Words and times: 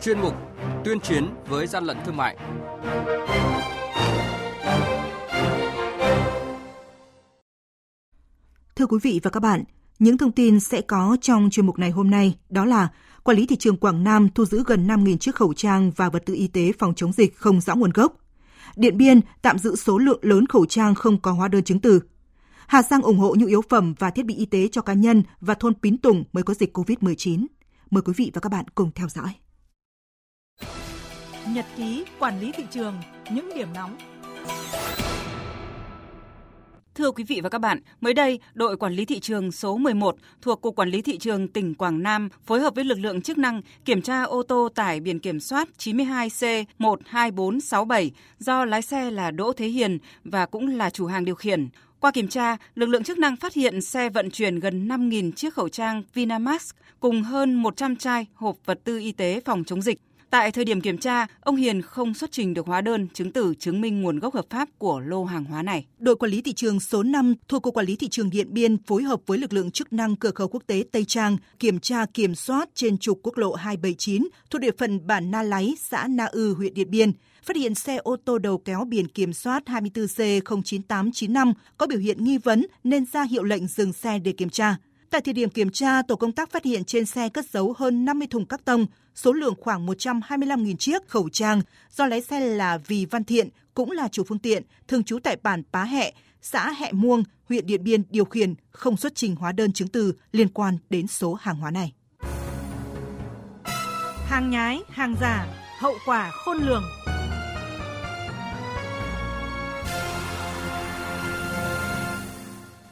chuyên 0.00 0.20
mục 0.20 0.34
Tuyên 0.84 1.00
chiến 1.00 1.28
với 1.48 1.66
gian 1.66 1.84
lận 1.84 1.96
thương 2.06 2.16
mại. 2.16 2.36
Thưa 8.76 8.86
quý 8.86 8.98
vị 9.02 9.20
và 9.22 9.30
các 9.30 9.40
bạn, 9.40 9.64
những 9.98 10.18
thông 10.18 10.32
tin 10.32 10.60
sẽ 10.60 10.80
có 10.80 11.16
trong 11.20 11.50
chuyên 11.50 11.66
mục 11.66 11.78
này 11.78 11.90
hôm 11.90 12.10
nay 12.10 12.38
đó 12.48 12.64
là 12.64 12.88
Quản 13.22 13.36
lý 13.36 13.46
thị 13.46 13.56
trường 13.56 13.76
Quảng 13.76 14.04
Nam 14.04 14.28
thu 14.34 14.44
giữ 14.44 14.64
gần 14.66 14.86
5.000 14.86 15.16
chiếc 15.16 15.34
khẩu 15.34 15.54
trang 15.54 15.90
và 15.96 16.08
vật 16.08 16.22
tư 16.26 16.34
y 16.34 16.48
tế 16.48 16.72
phòng 16.78 16.94
chống 16.94 17.12
dịch 17.12 17.36
không 17.36 17.60
rõ 17.60 17.74
nguồn 17.74 17.90
gốc. 17.90 18.16
Điện 18.76 18.96
Biên 18.96 19.20
tạm 19.42 19.58
giữ 19.58 19.76
số 19.76 19.98
lượng 19.98 20.18
lớn 20.22 20.46
khẩu 20.46 20.66
trang 20.66 20.94
không 20.94 21.20
có 21.20 21.32
hóa 21.32 21.48
đơn 21.48 21.64
chứng 21.64 21.80
từ. 21.80 22.00
Hà 22.66 22.82
Giang 22.82 23.02
ủng 23.02 23.18
hộ 23.18 23.34
nhu 23.38 23.46
yếu 23.46 23.62
phẩm 23.68 23.94
và 23.98 24.10
thiết 24.10 24.26
bị 24.26 24.34
y 24.34 24.44
tế 24.44 24.68
cho 24.72 24.82
cá 24.82 24.92
nhân 24.92 25.22
và 25.40 25.54
thôn 25.54 25.74
Pín 25.74 25.98
Tùng 25.98 26.24
mới 26.32 26.42
có 26.42 26.54
dịch 26.54 26.76
COVID-19. 26.78 27.46
Mời 27.90 28.02
quý 28.02 28.12
vị 28.16 28.30
và 28.34 28.40
các 28.40 28.52
bạn 28.52 28.64
cùng 28.74 28.90
theo 28.94 29.08
dõi. 29.08 29.34
Nhật 31.54 31.66
ký 31.76 32.04
quản 32.18 32.40
lý 32.40 32.52
thị 32.52 32.64
trường, 32.70 32.94
những 33.30 33.50
điểm 33.54 33.68
nóng. 33.74 33.96
Thưa 36.94 37.10
quý 37.10 37.24
vị 37.24 37.40
và 37.42 37.48
các 37.48 37.58
bạn, 37.58 37.80
mới 38.00 38.14
đây, 38.14 38.40
đội 38.54 38.76
quản 38.76 38.92
lý 38.92 39.04
thị 39.04 39.20
trường 39.20 39.52
số 39.52 39.76
11 39.76 40.16
thuộc 40.42 40.60
Cục 40.60 40.76
Quản 40.76 40.88
lý 40.88 41.02
Thị 41.02 41.18
trường 41.18 41.48
tỉnh 41.48 41.74
Quảng 41.74 42.02
Nam 42.02 42.28
phối 42.46 42.60
hợp 42.60 42.74
với 42.74 42.84
lực 42.84 42.98
lượng 42.98 43.22
chức 43.22 43.38
năng 43.38 43.62
kiểm 43.84 44.02
tra 44.02 44.22
ô 44.22 44.42
tô 44.42 44.68
tải 44.74 45.00
biển 45.00 45.18
kiểm 45.18 45.40
soát 45.40 45.68
92C12467 45.78 48.10
do 48.38 48.64
lái 48.64 48.82
xe 48.82 49.10
là 49.10 49.30
Đỗ 49.30 49.52
Thế 49.52 49.66
Hiền 49.66 49.98
và 50.24 50.46
cũng 50.46 50.68
là 50.68 50.90
chủ 50.90 51.06
hàng 51.06 51.24
điều 51.24 51.34
khiển. 51.34 51.68
Qua 52.00 52.10
kiểm 52.10 52.28
tra, 52.28 52.56
lực 52.74 52.86
lượng 52.86 53.04
chức 53.04 53.18
năng 53.18 53.36
phát 53.36 53.54
hiện 53.54 53.80
xe 53.80 54.10
vận 54.10 54.30
chuyển 54.30 54.60
gần 54.60 54.88
5.000 54.88 55.32
chiếc 55.32 55.54
khẩu 55.54 55.68
trang 55.68 56.02
Vinamax 56.14 56.70
cùng 57.00 57.22
hơn 57.22 57.54
100 57.54 57.96
chai 57.96 58.26
hộp 58.34 58.56
vật 58.64 58.80
tư 58.84 58.98
y 58.98 59.12
tế 59.12 59.40
phòng 59.44 59.64
chống 59.64 59.82
dịch. 59.82 59.98
Tại 60.30 60.52
thời 60.52 60.64
điểm 60.64 60.80
kiểm 60.80 60.98
tra, 60.98 61.26
ông 61.40 61.56
Hiền 61.56 61.82
không 61.82 62.14
xuất 62.14 62.32
trình 62.32 62.54
được 62.54 62.66
hóa 62.66 62.80
đơn 62.80 63.08
chứng 63.14 63.32
tử 63.32 63.54
chứng 63.58 63.80
minh 63.80 64.02
nguồn 64.02 64.18
gốc 64.18 64.34
hợp 64.34 64.46
pháp 64.50 64.68
của 64.78 65.00
lô 65.00 65.24
hàng 65.24 65.44
hóa 65.44 65.62
này. 65.62 65.86
Đội 65.98 66.16
quản 66.16 66.32
lý 66.32 66.42
thị 66.42 66.52
trường 66.52 66.80
số 66.80 67.02
5 67.02 67.34
thuộc 67.48 67.62
Cục 67.62 67.74
Quản 67.74 67.86
lý 67.86 67.96
Thị 67.96 68.08
trường 68.08 68.30
Điện 68.30 68.46
Biên 68.50 68.82
phối 68.82 69.02
hợp 69.02 69.20
với 69.26 69.38
lực 69.38 69.52
lượng 69.52 69.70
chức 69.70 69.92
năng 69.92 70.16
cửa 70.16 70.30
khẩu 70.30 70.48
quốc 70.48 70.62
tế 70.66 70.84
Tây 70.92 71.04
Trang 71.04 71.36
kiểm 71.58 71.78
tra 71.78 72.06
kiểm 72.14 72.34
soát 72.34 72.68
trên 72.74 72.98
trục 72.98 73.20
quốc 73.22 73.38
lộ 73.38 73.54
279 73.54 74.28
thuộc 74.50 74.60
địa 74.60 74.70
phận 74.78 75.06
bản 75.06 75.30
Na 75.30 75.42
Láy, 75.42 75.74
xã 75.80 76.06
Na 76.10 76.24
Ư, 76.24 76.54
huyện 76.54 76.74
Điện 76.74 76.90
Biên 76.90 77.12
phát 77.42 77.56
hiện 77.56 77.74
xe 77.74 77.96
ô 77.96 78.16
tô 78.24 78.38
đầu 78.38 78.58
kéo 78.58 78.84
biển 78.84 79.08
kiểm 79.08 79.32
soát 79.32 79.62
24C09895 79.66 81.52
có 81.78 81.86
biểu 81.86 81.98
hiện 81.98 82.24
nghi 82.24 82.38
vấn 82.38 82.66
nên 82.84 83.04
ra 83.12 83.22
hiệu 83.22 83.42
lệnh 83.42 83.66
dừng 83.66 83.92
xe 83.92 84.18
để 84.18 84.32
kiểm 84.32 84.50
tra. 84.50 84.76
Tại 85.10 85.20
thời 85.20 85.34
điểm 85.34 85.50
kiểm 85.50 85.70
tra, 85.70 86.02
tổ 86.02 86.16
công 86.16 86.32
tác 86.32 86.50
phát 86.50 86.64
hiện 86.64 86.84
trên 86.84 87.06
xe 87.06 87.28
cất 87.28 87.50
giấu 87.50 87.74
hơn 87.78 88.04
50 88.04 88.28
thùng 88.30 88.46
các 88.46 88.64
tông, 88.64 88.86
số 89.14 89.32
lượng 89.32 89.54
khoảng 89.60 89.86
125.000 89.86 90.76
chiếc 90.76 91.08
khẩu 91.08 91.28
trang 91.28 91.62
do 91.90 92.06
lái 92.06 92.20
xe 92.20 92.40
là 92.40 92.78
Vì 92.86 93.06
Văn 93.06 93.24
Thiện, 93.24 93.48
cũng 93.74 93.90
là 93.90 94.08
chủ 94.08 94.24
phương 94.24 94.38
tiện, 94.38 94.62
thường 94.88 95.04
trú 95.04 95.18
tại 95.18 95.36
bản 95.42 95.62
Pá 95.72 95.84
Hẹ, 95.84 96.12
xã 96.42 96.72
Hẹ 96.72 96.92
Muông, 96.92 97.24
huyện 97.48 97.66
Điện 97.66 97.84
Biên 97.84 98.02
điều 98.10 98.24
khiển 98.24 98.54
không 98.70 98.96
xuất 98.96 99.14
trình 99.14 99.36
hóa 99.36 99.52
đơn 99.52 99.72
chứng 99.72 99.88
từ 99.88 100.12
liên 100.32 100.48
quan 100.48 100.78
đến 100.90 101.06
số 101.06 101.34
hàng 101.34 101.56
hóa 101.56 101.70
này. 101.70 101.92
Hàng 104.26 104.50
nhái, 104.50 104.80
hàng 104.88 105.14
giả, 105.20 105.46
hậu 105.78 105.94
quả 106.06 106.30
khôn 106.30 106.58
lường. 106.58 106.82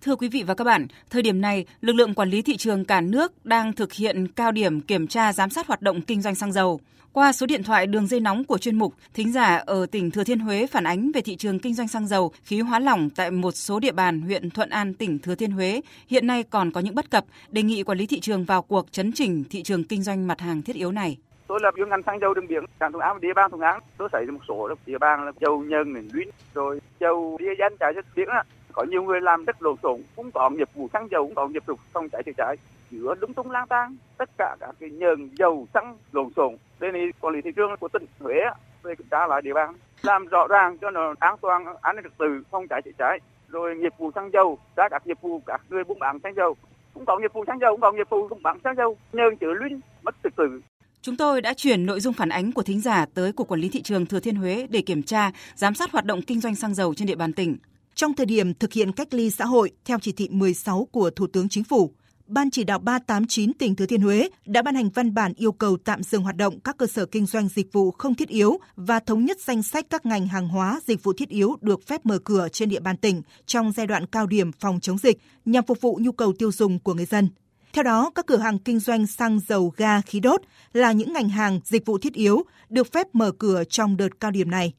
Thưa 0.09 0.17
quý 0.17 0.29
vị 0.29 0.43
và 0.43 0.55
các 0.55 0.65
bạn, 0.65 0.87
thời 1.11 1.23
điểm 1.23 1.41
này, 1.41 1.67
lực 1.81 1.93
lượng 1.93 2.15
quản 2.15 2.31
lý 2.31 2.43
thị 2.43 2.57
trường 2.57 2.85
cả 2.85 3.01
nước 3.01 3.47
đang 3.47 3.73
thực 3.73 3.93
hiện 3.93 4.29
cao 4.29 4.53
điểm 4.53 4.81
kiểm 4.81 5.07
tra 5.07 5.33
giám 5.33 5.51
sát 5.51 5.67
hoạt 5.67 5.83
động 5.83 6.01
kinh 6.01 6.23
doanh 6.23 6.35
xăng 6.35 6.53
dầu. 6.53 6.81
Qua 7.13 7.33
số 7.33 7.47
điện 7.47 7.63
thoại 7.63 7.87
đường 7.87 8.07
dây 8.07 8.21
nóng 8.21 8.45
của 8.45 8.59
chuyên 8.59 8.79
mục, 8.79 8.95
thính 9.15 9.33
giả 9.33 9.57
ở 9.57 9.87
tỉnh 9.87 10.11
Thừa 10.11 10.25
Thiên 10.25 10.39
Huế 10.39 10.67
phản 10.67 10.85
ánh 10.85 11.11
về 11.15 11.21
thị 11.21 11.37
trường 11.37 11.59
kinh 11.59 11.75
doanh 11.75 11.89
xăng 11.89 12.07
dầu, 12.07 12.33
khí 12.45 12.61
hóa 12.61 12.79
lỏng 12.79 13.11
tại 13.11 13.31
một 13.31 13.51
số 13.51 13.81
địa 13.81 13.93
bàn 13.93 14.21
huyện 14.21 14.51
Thuận 14.51 14.71
An, 14.71 14.95
tỉnh 14.95 15.19
Thừa 15.19 15.35
Thiên 15.35 15.51
Huế 15.51 15.81
hiện 16.09 16.27
nay 16.27 16.43
còn 16.43 16.71
có 16.71 16.81
những 16.81 16.95
bất 16.95 17.11
cập, 17.11 17.25
đề 17.51 17.63
nghị 17.63 17.83
quản 17.83 17.99
lý 17.99 18.07
thị 18.07 18.21
trường 18.21 18.45
vào 18.45 18.63
cuộc 18.63 18.93
chấn 18.93 19.13
chỉnh 19.13 19.45
thị 19.51 19.63
trường 19.63 19.85
kinh 19.85 20.03
doanh 20.03 20.27
mặt 20.27 20.41
hàng 20.41 20.63
thiết 20.63 20.77
yếu 20.77 20.93
này. 20.93 21.17
Tôi 21.47 21.61
là 21.63 21.71
chuyên 21.77 21.89
ngành 21.89 22.03
xăng 22.07 22.21
dầu 22.21 22.35
đường 22.35 22.47
biển 22.49 22.65
cảng 22.81 22.93
thuận 22.93 23.03
an 23.03 23.15
và 23.15 23.19
địa 23.23 23.35
bàn 23.37 23.51
thuận 23.51 23.63
an. 23.63 23.81
Tôi 23.99 24.09
thấy 24.13 24.27
một 24.27 24.41
số 24.49 24.69
địa 24.87 24.99
bàn 24.99 25.25
là 25.27 25.33
dầu 25.41 25.65
nhân 25.65 25.93
này 25.93 26.03
luyến 26.13 26.29
rồi 26.55 26.81
dầu 27.01 27.39
diesel 27.41 27.73
chạy 27.81 27.93
rất 27.93 28.07
biển 28.17 28.29
á 28.29 28.45
có 28.79 28.85
nhiều 28.85 29.03
người 29.03 29.21
làm 29.21 29.45
rất 29.45 29.63
lộn 29.63 29.77
xộn 29.83 30.01
cũng 30.17 30.31
có 30.31 30.51
nghiệp 30.51 30.69
vụ 30.75 30.89
xăng 30.93 31.09
dầu 31.11 31.25
cũng 31.25 31.35
có 31.35 31.49
nghiệp 31.49 31.63
vụ 31.67 31.75
phòng 31.93 32.09
cháy 32.09 32.23
chữa 32.27 32.33
cháy. 32.37 32.57
Chứa 32.91 33.15
lúng 33.21 33.35
túng 33.35 33.51
lang 33.51 33.67
tang 33.69 33.97
tất 34.19 34.31
cả 34.39 34.57
các 34.61 34.75
cái 34.81 34.91
nhờn 34.91 35.31
dầu 35.39 35.67
xăng 35.75 35.99
lộn 36.13 36.29
xộn 36.37 36.57
đây 36.81 36.93
này 36.93 37.03
quản 37.21 37.35
lý 37.35 37.41
thị 37.41 37.51
trường 37.57 37.77
của 37.81 37.89
tỉnh 37.89 38.07
huế 38.21 38.35
về 38.83 38.95
kiểm 38.95 39.07
tra 39.11 39.27
lại 39.27 39.43
địa 39.43 39.55
bàn 39.55 39.75
làm 40.03 40.27
rõ 40.27 40.47
ràng 40.49 40.79
cho 40.79 40.91
nó 40.91 41.15
an 41.19 41.35
toàn 41.41 41.65
an 41.81 41.97
ninh 41.97 42.03
trật 42.03 42.19
tự 42.19 42.43
phòng 42.51 42.69
cháy 42.69 42.83
chữa 42.85 42.91
cháy 42.99 43.19
rồi 43.49 43.77
nghiệp 43.77 43.93
vụ 43.99 44.11
xăng 44.15 44.31
dầu 44.33 44.59
ra 44.77 44.89
các 44.89 45.07
nghiệp 45.07 45.19
vụ 45.21 45.43
các 45.47 45.61
người 45.69 45.85
buôn 45.85 45.99
bán 45.99 46.19
xăng 46.23 46.35
dầu. 46.35 46.57
Cũng 46.95 47.05
có 47.05 47.19
nghiệp 47.19 47.33
vụ 47.33 47.45
xăng 47.47 47.61
dầu 47.61 47.73
cũng 47.73 47.81
có 47.81 47.93
nghiệp 47.93 48.11
vụ 48.11 48.29
buôn 48.29 48.43
bán 48.43 48.59
xăng 48.65 48.77
dầu 48.77 48.97
nhờn 49.13 49.37
chứa 49.37 49.53
luyến 49.53 49.81
mất 50.03 50.15
trật 50.23 50.37
tự. 50.37 50.61
Chúng 51.03 51.17
tôi 51.17 51.41
đã 51.41 51.55
chuyển 51.55 51.87
nội 51.87 52.01
dung 52.01 52.15
phản 52.15 52.29
ánh 52.29 52.53
của 52.53 52.63
thính 52.63 52.81
giả 52.81 53.07
tới 53.15 53.33
Cục 53.33 53.49
Quản 53.49 53.61
lý 53.61 53.69
Thị 53.69 53.83
trường 53.83 54.07
Thừa 54.07 54.21
Thiên 54.21 54.37
Huế 54.37 54.67
để 54.71 54.83
kiểm 54.83 55.03
tra, 55.03 55.31
giám 55.55 55.75
sát 55.75 55.93
hoạt 55.93 56.05
động 56.05 56.21
kinh 56.27 56.41
doanh 56.41 56.55
xăng 56.55 56.75
dầu 56.75 56.95
trên 56.95 57.09
địa 57.09 57.17
bàn 57.17 57.33
tỉnh. 57.33 57.57
Trong 57.99 58.15
thời 58.15 58.27
điểm 58.27 58.55
thực 58.55 58.73
hiện 58.73 58.93
cách 58.93 59.15
ly 59.15 59.31
xã 59.31 59.45
hội 59.45 59.71
theo 59.85 59.99
chỉ 59.99 60.13
thị 60.13 60.29
16 60.31 60.89
của 60.93 61.11
Thủ 61.11 61.27
tướng 61.27 61.49
Chính 61.49 61.65
phủ, 61.65 61.93
Ban 62.27 62.51
chỉ 62.51 62.65
đạo 62.65 62.79
389 62.79 63.53
tỉnh 63.53 63.77
Thừa 63.77 63.87
Thiên 63.87 64.01
Huế 64.01 64.29
đã 64.47 64.63
ban 64.63 64.75
hành 64.75 64.91
văn 64.91 65.15
bản 65.15 65.33
yêu 65.37 65.53
cầu 65.53 65.77
tạm 65.85 66.03
dừng 66.03 66.23
hoạt 66.23 66.37
động 66.37 66.61
các 66.61 66.77
cơ 66.79 66.87
sở 66.87 67.07
kinh 67.07 67.27
doanh 67.27 67.49
dịch 67.49 67.73
vụ 67.73 67.91
không 67.91 68.15
thiết 68.15 68.29
yếu 68.29 68.59
và 68.77 69.01
thống 69.01 69.25
nhất 69.25 69.41
danh 69.41 69.63
sách 69.63 69.87
các 69.91 70.07
ngành 70.07 70.27
hàng 70.27 70.49
hóa 70.49 70.81
dịch 70.87 71.03
vụ 71.03 71.13
thiết 71.13 71.29
yếu 71.29 71.57
được 71.61 71.87
phép 71.87 72.07
mở 72.07 72.19
cửa 72.19 72.49
trên 72.53 72.69
địa 72.69 72.81
bàn 72.81 72.97
tỉnh 72.97 73.23
trong 73.47 73.73
giai 73.73 73.87
đoạn 73.87 74.07
cao 74.07 74.27
điểm 74.27 74.53
phòng 74.53 74.81
chống 74.81 74.99
dịch 74.99 75.19
nhằm 75.45 75.65
phục 75.67 75.81
vụ 75.81 75.99
nhu 76.03 76.13
cầu 76.13 76.33
tiêu 76.39 76.53
dùng 76.53 76.79
của 76.79 76.95
người 76.95 77.07
dân. 77.07 77.29
Theo 77.73 77.83
đó, 77.83 78.11
các 78.15 78.27
cửa 78.27 78.39
hàng 78.39 78.59
kinh 78.59 78.79
doanh 78.79 79.07
xăng 79.07 79.41
dầu 79.49 79.73
ga 79.77 80.01
khí 80.01 80.21
đốt 80.21 80.41
là 80.73 80.93
những 80.93 81.13
ngành 81.13 81.29
hàng 81.29 81.61
dịch 81.65 81.87
vụ 81.87 81.99
thiết 81.99 82.13
yếu 82.15 82.43
được 82.69 82.93
phép 82.93 83.07
mở 83.13 83.33
cửa 83.39 83.65
trong 83.65 83.97
đợt 83.97 84.21
cao 84.21 84.31
điểm 84.31 84.51
này. 84.51 84.73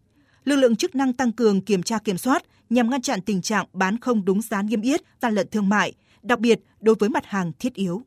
Lực 0.44 0.56
lượng 0.56 0.76
chức 0.76 0.96
năng 0.96 1.14
tăng 1.14 1.32
cường 1.32 1.62
kiểm 1.62 1.84
tra 1.84 1.98
kiểm 1.98 2.18
soát 2.18 2.44
nhằm 2.70 2.90
ngăn 2.90 3.02
chặn 3.02 3.22
tình 3.22 3.42
trạng 3.42 3.66
bán 3.74 4.00
không 4.00 4.26
đúng 4.26 4.42
giá 4.42 4.62
niêm 4.62 4.82
yết, 4.82 5.02
gian 5.22 5.34
lận 5.34 5.48
thương 5.50 5.70
mại, 5.70 5.94
đặc 6.22 6.40
biệt 6.40 6.60
đối 6.80 6.96
với 6.96 7.10
mặt 7.10 7.26
hàng 7.26 7.52
thiết 7.60 7.74
yếu. 7.74 8.02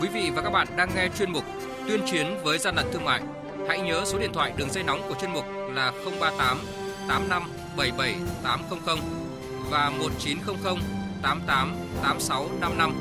Quý 0.00 0.08
vị 0.14 0.30
và 0.34 0.42
các 0.42 0.50
bạn 0.50 0.68
đang 0.76 0.90
nghe 0.94 1.08
chuyên 1.18 1.32
mục 1.32 1.44
Tuyên 1.88 2.00
chiến 2.06 2.26
với 2.44 2.58
gian 2.58 2.74
lận 2.76 2.86
thương 2.92 3.04
mại. 3.04 3.22
Hãy 3.68 3.80
nhớ 3.80 4.02
số 4.06 4.18
điện 4.18 4.30
thoại 4.32 4.52
đường 4.56 4.70
dây 4.70 4.84
nóng 4.84 5.00
của 5.08 5.14
chuyên 5.20 5.32
mục 5.32 5.44
là 5.74 5.92
038 6.20 6.58
85 7.08 7.42
77 7.76 8.14
800 8.42 8.98
và 9.70 9.90
1900 9.90 10.76
88 11.22 11.76
86 12.02 12.48
55 12.60 12.92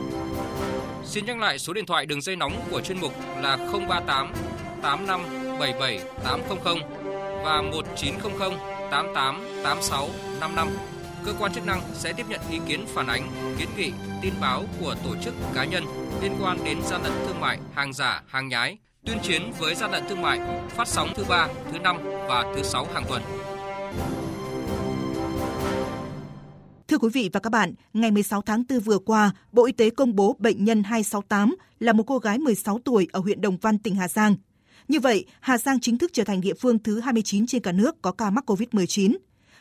Xin 1.05 1.25
nhắc 1.25 1.37
lại 1.39 1.59
số 1.59 1.73
điện 1.73 1.85
thoại 1.85 2.05
đường 2.05 2.21
dây 2.21 2.35
nóng 2.35 2.53
của 2.71 2.81
chuyên 2.81 3.01
mục 3.01 3.13
là 3.41 3.57
038 3.57 4.33
85 4.81 5.21
77 5.59 5.99
800 6.23 6.57
và 7.43 7.61
1900 7.61 8.72
88 8.93 9.41
86 9.63 10.09
55. 10.39 10.67
Cơ 11.25 11.33
quan 11.39 11.53
chức 11.53 11.65
năng 11.65 11.81
sẽ 11.93 12.13
tiếp 12.13 12.25
nhận 12.29 12.41
ý 12.51 12.59
kiến 12.67 12.85
phản 12.87 13.07
ánh, 13.07 13.31
kiến 13.57 13.69
nghị, 13.77 13.91
tin 14.21 14.33
báo 14.41 14.63
của 14.79 14.95
tổ 15.03 15.15
chức 15.23 15.33
cá 15.53 15.65
nhân 15.65 15.83
liên 16.21 16.31
quan 16.41 16.57
đến 16.63 16.77
gian 16.83 17.03
lận 17.03 17.11
thương 17.27 17.39
mại, 17.39 17.59
hàng 17.73 17.93
giả, 17.93 18.23
hàng 18.27 18.47
nhái, 18.47 18.77
tuyên 19.05 19.17
chiến 19.23 19.51
với 19.59 19.75
gian 19.75 19.91
lận 19.91 20.03
thương 20.09 20.21
mại, 20.21 20.39
phát 20.69 20.87
sóng 20.87 21.09
thứ 21.15 21.23
ba, 21.29 21.47
thứ 21.71 21.79
năm 21.79 21.97
và 22.27 22.53
thứ 22.55 22.63
sáu 22.63 22.87
hàng 22.93 23.03
tuần. 23.09 23.21
Thưa 26.87 26.97
quý 26.97 27.09
vị 27.13 27.29
và 27.33 27.39
các 27.39 27.49
bạn, 27.49 27.73
ngày 27.93 28.11
16 28.11 28.41
tháng 28.41 28.63
4 28.69 28.79
vừa 28.79 28.99
qua, 28.99 29.31
Bộ 29.51 29.65
Y 29.65 29.71
tế 29.71 29.89
công 29.89 30.15
bố 30.15 30.35
bệnh 30.39 30.63
nhân 30.63 30.83
268 30.83 31.55
là 31.79 31.93
một 31.93 32.03
cô 32.07 32.17
gái 32.17 32.37
16 32.37 32.79
tuổi 32.85 33.07
ở 33.11 33.19
huyện 33.19 33.41
Đồng 33.41 33.57
Văn, 33.57 33.77
tỉnh 33.77 33.95
Hà 33.95 34.07
Giang. 34.07 34.35
Như 34.87 34.99
vậy, 34.99 35.25
Hà 35.39 35.57
Giang 35.57 35.79
chính 35.79 35.97
thức 35.97 36.13
trở 36.13 36.23
thành 36.23 36.41
địa 36.41 36.53
phương 36.53 36.79
thứ 36.79 36.99
29 36.99 37.47
trên 37.47 37.61
cả 37.61 37.71
nước 37.71 38.01
có 38.01 38.11
ca 38.11 38.29
mắc 38.29 38.49
COVID-19. 38.49 39.15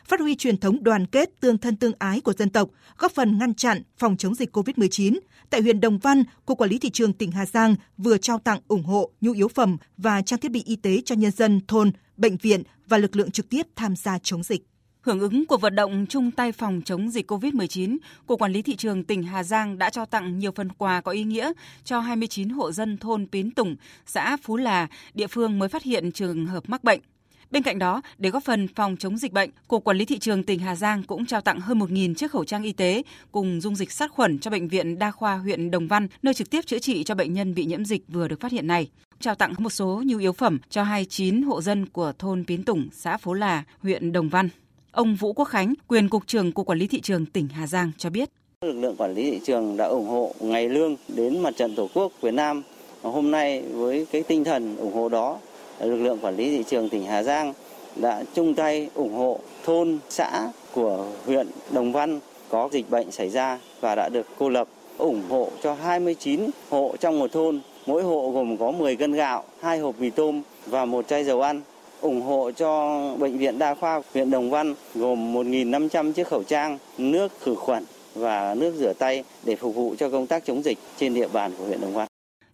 Phát 0.05 0.19
huy 0.19 0.35
truyền 0.35 0.57
thống 0.57 0.83
đoàn 0.83 1.05
kết, 1.05 1.29
tương 1.39 1.57
thân 1.57 1.75
tương 1.75 1.93
ái 1.99 2.21
của 2.21 2.33
dân 2.33 2.49
tộc, 2.49 2.69
góp 2.97 3.11
phần 3.11 3.37
ngăn 3.37 3.53
chặn, 3.53 3.81
phòng 3.97 4.17
chống 4.17 4.35
dịch 4.35 4.55
COVID-19, 4.57 5.19
tại 5.49 5.61
huyện 5.61 5.81
Đồng 5.81 5.97
Văn, 5.97 6.23
Cục 6.45 6.57
Quản 6.57 6.69
lý 6.69 6.79
Thị 6.79 6.89
trường 6.89 7.13
tỉnh 7.13 7.31
Hà 7.31 7.45
Giang 7.45 7.75
vừa 7.97 8.17
trao 8.17 8.39
tặng 8.39 8.59
ủng 8.67 8.83
hộ 8.83 9.11
nhu 9.21 9.31
yếu 9.31 9.47
phẩm 9.47 9.77
và 9.97 10.21
trang 10.21 10.39
thiết 10.39 10.51
bị 10.51 10.63
y 10.65 10.75
tế 10.75 11.01
cho 11.05 11.15
nhân 11.15 11.31
dân, 11.31 11.61
thôn, 11.67 11.91
bệnh 12.17 12.37
viện 12.37 12.63
và 12.87 12.97
lực 12.97 13.15
lượng 13.15 13.31
trực 13.31 13.49
tiếp 13.49 13.67
tham 13.75 13.95
gia 13.95 14.19
chống 14.19 14.43
dịch. 14.43 14.63
Hưởng 15.03 15.19
ứng 15.19 15.45
cuộc 15.45 15.61
vận 15.61 15.75
động 15.75 16.05
chung 16.09 16.31
tay 16.31 16.51
phòng 16.51 16.81
chống 16.85 17.09
dịch 17.09 17.31
COVID-19, 17.31 17.97
Cục 18.27 18.41
Quản 18.41 18.51
lý 18.51 18.61
Thị 18.61 18.75
trường 18.75 19.03
tỉnh 19.03 19.23
Hà 19.23 19.43
Giang 19.43 19.77
đã 19.77 19.89
cho 19.89 20.05
tặng 20.05 20.39
nhiều 20.39 20.51
phần 20.51 20.69
quà 20.69 21.01
có 21.01 21.11
ý 21.11 21.23
nghĩa 21.23 21.51
cho 21.83 21.99
29 21.99 22.49
hộ 22.49 22.71
dân 22.71 22.97
thôn 22.97 23.27
Pín 23.27 23.51
Tùng, 23.51 23.75
xã 24.05 24.37
Phú 24.37 24.57
Là, 24.57 24.87
địa 25.13 25.27
phương 25.27 25.59
mới 25.59 25.69
phát 25.69 25.83
hiện 25.83 26.11
trường 26.11 26.45
hợp 26.45 26.63
mắc 26.67 26.83
bệnh. 26.83 26.99
Bên 27.51 27.63
cạnh 27.63 27.79
đó, 27.79 28.01
để 28.17 28.29
góp 28.29 28.43
phần 28.43 28.67
phòng 28.67 28.97
chống 28.97 29.17
dịch 29.17 29.33
bệnh, 29.33 29.49
Cục 29.67 29.83
Quản 29.83 29.97
lý 29.97 30.05
Thị 30.05 30.19
trường 30.19 30.43
tỉnh 30.43 30.59
Hà 30.59 30.75
Giang 30.75 31.03
cũng 31.03 31.25
trao 31.25 31.41
tặng 31.41 31.59
hơn 31.59 31.79
1.000 31.79 32.13
chiếc 32.13 32.31
khẩu 32.31 32.45
trang 32.45 32.63
y 32.63 32.73
tế 32.73 33.03
cùng 33.31 33.61
dung 33.61 33.75
dịch 33.75 33.91
sát 33.91 34.11
khuẩn 34.11 34.39
cho 34.39 34.51
Bệnh 34.51 34.67
viện 34.67 34.99
Đa 34.99 35.11
khoa 35.11 35.37
huyện 35.37 35.71
Đồng 35.71 35.87
Văn, 35.87 36.07
nơi 36.21 36.33
trực 36.33 36.49
tiếp 36.49 36.65
chữa 36.65 36.79
trị 36.79 37.03
cho 37.03 37.15
bệnh 37.15 37.33
nhân 37.33 37.53
bị 37.53 37.65
nhiễm 37.65 37.85
dịch 37.85 38.03
vừa 38.07 38.27
được 38.27 38.39
phát 38.39 38.51
hiện 38.51 38.67
này. 38.67 38.89
trao 39.19 39.35
tặng 39.35 39.53
một 39.57 39.69
số 39.69 40.03
nhu 40.05 40.17
yếu 40.17 40.33
phẩm 40.33 40.59
cho 40.69 40.83
29 40.83 41.41
hộ 41.41 41.61
dân 41.61 41.85
của 41.85 42.13
thôn 42.19 42.43
Pín 42.47 42.63
Tủng, 42.63 42.89
xã 42.91 43.17
Phố 43.17 43.33
Là, 43.33 43.63
huyện 43.81 44.11
Đồng 44.11 44.29
Văn. 44.29 44.49
Ông 44.93 45.15
Vũ 45.15 45.33
Quốc 45.33 45.45
Khánh, 45.45 45.73
quyền 45.87 46.09
cục 46.09 46.27
trưởng 46.27 46.51
Cục 46.51 46.65
Quản 46.65 46.79
lý 46.79 46.87
thị 46.87 47.01
trường 47.01 47.25
tỉnh 47.25 47.47
Hà 47.47 47.67
Giang 47.67 47.91
cho 47.97 48.09
biết. 48.09 48.29
Lực 48.61 48.79
lượng 48.79 48.95
quản 48.95 49.13
lý 49.13 49.31
thị 49.31 49.41
trường 49.45 49.77
đã 49.77 49.85
ủng 49.85 50.07
hộ 50.07 50.31
ngày 50.39 50.69
lương 50.69 50.95
đến 51.07 51.39
mặt 51.39 51.53
trận 51.57 51.75
Tổ 51.75 51.87
quốc 51.93 52.11
Việt 52.21 52.33
Nam. 52.33 52.63
Hôm 53.01 53.31
nay 53.31 53.61
với 53.61 54.07
cái 54.11 54.23
tinh 54.23 54.43
thần 54.43 54.77
ủng 54.77 54.93
hộ 54.93 55.09
đó, 55.09 55.39
lực 55.79 55.95
lượng 55.95 56.19
quản 56.21 56.35
lý 56.35 56.57
thị 56.57 56.63
trường 56.69 56.89
tỉnh 56.89 57.05
Hà 57.05 57.23
Giang 57.23 57.53
đã 57.95 58.23
chung 58.33 58.53
tay 58.53 58.89
ủng 58.93 59.13
hộ 59.13 59.39
thôn, 59.65 59.97
xã 60.09 60.51
của 60.73 61.07
huyện 61.25 61.47
Đồng 61.71 61.91
Văn 61.91 62.19
có 62.49 62.69
dịch 62.71 62.89
bệnh 62.89 63.11
xảy 63.11 63.29
ra 63.29 63.59
và 63.81 63.95
đã 63.95 64.09
được 64.09 64.27
cô 64.39 64.49
lập 64.49 64.67
ủng 64.97 65.23
hộ 65.29 65.49
cho 65.63 65.73
29 65.73 66.49
hộ 66.69 66.95
trong 66.99 67.19
một 67.19 67.31
thôn. 67.31 67.61
Mỗi 67.85 68.03
hộ 68.03 68.31
gồm 68.31 68.57
có 68.57 68.71
10 68.71 68.95
cân 68.95 69.13
gạo, 69.13 69.43
2 69.61 69.79
hộp 69.79 69.99
mì 69.99 70.09
tôm 70.09 70.41
và 70.65 70.85
một 70.85 71.07
chai 71.07 71.23
dầu 71.23 71.41
ăn 71.41 71.61
ủng 72.03 72.21
hộ 72.21 72.51
cho 72.51 72.99
Bệnh 73.19 73.37
viện 73.37 73.59
Đa 73.59 73.75
khoa 73.75 74.01
huyện 74.13 74.31
Đồng 74.31 74.49
Văn 74.49 74.73
gồm 74.95 75.33
1.500 75.33 76.13
chiếc 76.13 76.27
khẩu 76.27 76.43
trang, 76.43 76.77
nước 76.97 77.31
khử 77.41 77.55
khuẩn 77.55 77.83
và 78.15 78.55
nước 78.55 78.75
rửa 78.77 78.93
tay 78.93 79.23
để 79.43 79.55
phục 79.55 79.75
vụ 79.75 79.95
cho 79.99 80.09
công 80.09 80.27
tác 80.27 80.45
chống 80.45 80.63
dịch 80.63 80.77
trên 80.97 81.13
địa 81.13 81.27
bàn 81.27 81.51
của 81.57 81.65
huyện 81.65 81.81
Đồng 81.81 81.93
Văn. 81.93 82.07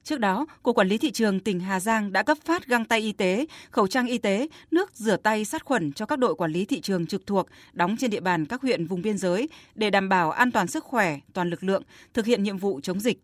Trước 0.03 0.19
đó, 0.19 0.45
Cục 0.63 0.75
Quản 0.75 0.87
lý 0.87 0.97
Thị 0.97 1.11
trường 1.11 1.39
tỉnh 1.39 1.59
Hà 1.59 1.79
Giang 1.79 2.11
đã 2.11 2.23
cấp 2.23 2.37
phát 2.45 2.67
găng 2.67 2.85
tay 2.85 2.99
y 2.99 3.11
tế, 3.11 3.45
khẩu 3.71 3.87
trang 3.87 4.07
y 4.07 4.17
tế, 4.17 4.47
nước 4.71 4.91
rửa 4.93 5.17
tay 5.17 5.45
sát 5.45 5.65
khuẩn 5.65 5.93
cho 5.93 6.05
các 6.05 6.19
đội 6.19 6.35
quản 6.35 6.51
lý 6.51 6.65
thị 6.65 6.81
trường 6.81 7.07
trực 7.07 7.27
thuộc 7.27 7.47
đóng 7.73 7.95
trên 7.99 8.09
địa 8.09 8.19
bàn 8.19 8.45
các 8.45 8.61
huyện 8.61 8.85
vùng 8.85 9.01
biên 9.01 9.17
giới 9.17 9.49
để 9.75 9.89
đảm 9.89 10.09
bảo 10.09 10.31
an 10.31 10.51
toàn 10.51 10.67
sức 10.67 10.83
khỏe 10.83 11.19
toàn 11.33 11.49
lực 11.49 11.63
lượng 11.63 11.83
thực 12.13 12.25
hiện 12.25 12.43
nhiệm 12.43 12.57
vụ 12.57 12.79
chống 12.83 12.99
dịch. 12.99 13.19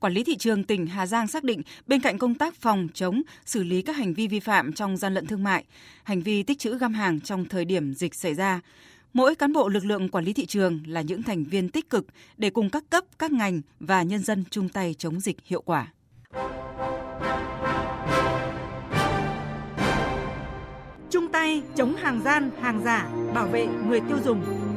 Quản 0.00 0.12
lý 0.12 0.24
thị 0.24 0.36
trường 0.36 0.64
tỉnh 0.64 0.86
Hà 0.86 1.06
Giang 1.06 1.28
xác 1.28 1.44
định 1.44 1.62
bên 1.86 2.00
cạnh 2.00 2.18
công 2.18 2.34
tác 2.34 2.54
phòng 2.54 2.88
chống, 2.94 3.22
xử 3.44 3.62
lý 3.62 3.82
các 3.82 3.96
hành 3.96 4.14
vi 4.14 4.28
vi 4.28 4.40
phạm 4.40 4.72
trong 4.72 4.96
gian 4.96 5.14
lận 5.14 5.26
thương 5.26 5.44
mại, 5.44 5.64
hành 6.02 6.22
vi 6.22 6.42
tích 6.42 6.58
trữ 6.58 6.78
găm 6.78 6.94
hàng 6.94 7.20
trong 7.20 7.44
thời 7.44 7.64
điểm 7.64 7.94
dịch 7.94 8.14
xảy 8.14 8.34
ra, 8.34 8.60
Mỗi 9.12 9.34
cán 9.34 9.52
bộ 9.52 9.68
lực 9.68 9.84
lượng 9.84 10.08
quản 10.08 10.24
lý 10.24 10.32
thị 10.32 10.46
trường 10.46 10.80
là 10.86 11.00
những 11.00 11.22
thành 11.22 11.44
viên 11.44 11.68
tích 11.68 11.90
cực 11.90 12.06
để 12.36 12.50
cùng 12.50 12.70
các 12.70 12.84
cấp, 12.90 13.04
các 13.18 13.32
ngành 13.32 13.60
và 13.80 14.02
nhân 14.02 14.22
dân 14.22 14.44
chung 14.50 14.68
tay 14.68 14.94
chống 14.98 15.20
dịch 15.20 15.36
hiệu 15.44 15.62
quả. 15.62 15.92
Chung 21.10 21.28
tay 21.32 21.62
chống 21.76 21.96
hàng 21.96 22.20
gian, 22.24 22.50
hàng 22.60 22.82
giả, 22.84 23.08
bảo 23.34 23.46
vệ 23.46 23.66
người 23.66 24.00
tiêu 24.00 24.18
dùng. 24.24 24.67